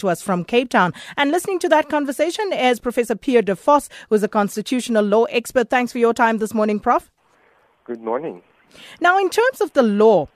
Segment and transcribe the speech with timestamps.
[0.00, 0.92] to us from Cape Town.
[1.16, 5.70] And listening to that conversation is Professor Pierre de Vos, who's a constitutional law expert.
[5.70, 7.10] Thanks for your time this morning, Prof.
[7.84, 8.42] Good morning.
[9.00, 10.28] Now, in terms of the law,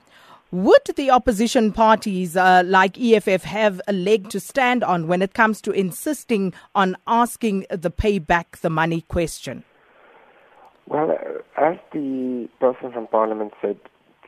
[0.51, 5.33] would the opposition parties uh, like EFF have a leg to stand on when it
[5.33, 9.63] comes to insisting on asking the pay back the money question?
[10.87, 11.11] Well,
[11.57, 13.79] as the person from Parliament said,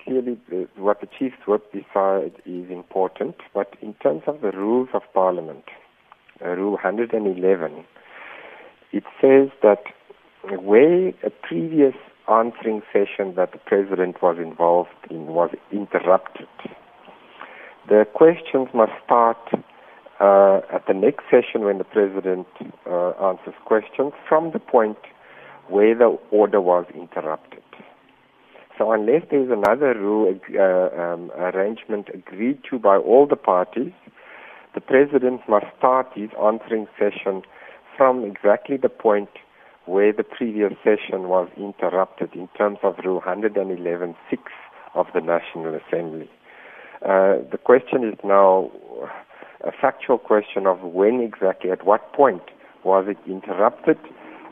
[0.07, 0.37] clearly
[0.77, 5.65] what the Chief Whips decide is important, but in terms of the rules of Parliament,
[6.43, 7.85] uh, Rule 111,
[8.93, 9.83] it says that
[10.61, 11.95] where a previous
[12.29, 16.47] answering session that the President was involved in was interrupted,
[17.89, 19.37] the questions must start
[20.19, 22.47] uh, at the next session when the President
[22.85, 24.97] uh, answers questions from the point
[25.69, 27.61] where the order was interrupted.
[28.77, 33.93] So unless there is another rule uh, um, arrangement agreed to by all the parties,
[34.75, 37.41] the president must start his answering session
[37.97, 39.29] from exactly the point
[39.85, 44.15] where the previous session was interrupted in terms of Rule 111.6
[44.93, 46.29] of the National Assembly.
[47.01, 48.69] Uh, the question is now
[49.63, 52.43] a factual question of when exactly, at what point
[52.83, 53.97] was it interrupted,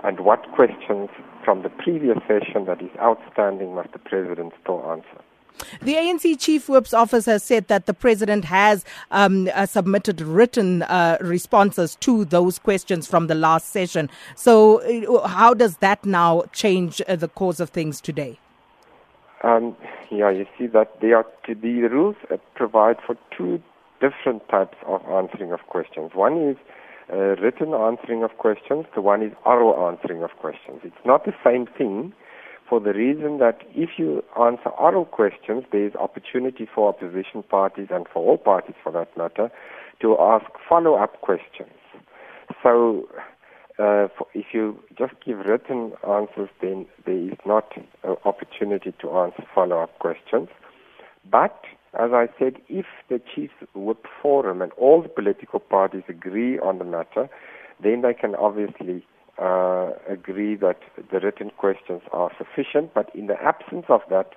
[0.06, 1.10] and what questions
[1.44, 5.22] from the previous session that is outstanding must the President still answer?
[5.82, 10.84] The ANC Chief Whip's office has said that the President has um, uh, submitted written
[10.84, 14.10] uh, responses to those questions from the last session.
[14.36, 18.38] So, uh, how does that now change uh, the course of things today?
[19.44, 19.76] Um,
[20.12, 22.16] yeah, you see that they are the rules
[22.54, 23.62] provide for two
[24.02, 26.12] different types of answering of questions.
[26.14, 26.58] One is
[27.12, 30.82] uh, written answering of questions, the one is oral answering of questions.
[30.84, 32.14] It's not the same thing
[32.68, 37.88] for the reason that if you answer oral questions, there is opportunity for opposition parties
[37.92, 39.52] and for all parties for that matter
[40.02, 41.70] to ask follow-up questions.
[42.64, 43.08] So
[43.78, 47.72] uh, if you just give written answers, then there is not
[48.04, 50.50] an opportunity to answer follow-up questions.
[51.30, 51.62] But
[52.00, 56.78] as I said, if the Chief Whips Forum and all the political parties agree on
[56.78, 57.30] the matter,
[57.82, 59.06] then they can obviously
[59.42, 60.80] uh, agree that
[61.12, 62.94] the written questions are sufficient.
[62.94, 64.32] But in the absence of that,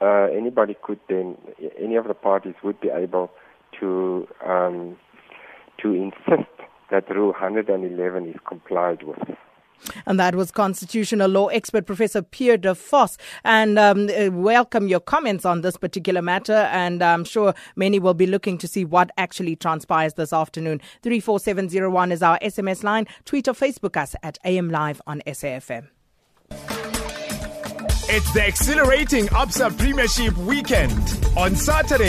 [0.00, 1.36] uh, anybody could then,
[1.78, 3.30] any of the parties would be able
[3.78, 4.96] to um,
[5.82, 6.50] to insist
[6.90, 9.18] that Rule 111 is complied with.
[10.06, 12.76] And that was constitutional law expert Professor Pierre de.
[13.44, 16.68] And um, uh, welcome your comments on this particular matter.
[16.72, 20.80] And I'm sure many will be looking to see what actually transpires this afternoon.
[21.02, 23.06] 34701 is our SMS line.
[23.24, 25.88] Tweet or Facebook us at AM Live on SAFM.
[28.12, 30.90] It's the exhilarating Absa Premiership weekend
[31.36, 32.08] on Saturday.